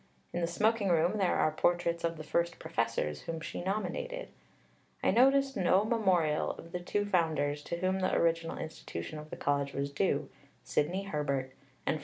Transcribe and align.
In 0.33 0.41
the 0.41 0.47
smoking 0.47 0.89
room 0.89 1.19
there 1.19 1.35
are 1.35 1.51
portraits 1.51 2.03
of 2.03 2.17
the 2.17 2.23
first 2.23 2.57
professors 2.57 3.21
whom 3.21 3.39
she 3.39 3.61
nominated. 3.61 4.29
I 5.03 5.11
noticed 5.11 5.55
no 5.55 5.85
memorial 5.85 6.53
of 6.53 6.71
the 6.71 6.79
two 6.79 7.05
founders 7.05 7.61
to 7.65 7.77
whom 7.77 7.99
the 7.99 8.15
original 8.15 8.57
institution 8.57 9.19
of 9.19 9.29
the 9.29 9.37
College 9.37 9.73
was 9.73 9.91
due 9.91 10.27
Sidney 10.63 11.03
Herbert 11.03 11.51
and 11.51 11.53
Florence 11.53 11.85
Nightingale. 11.85 11.99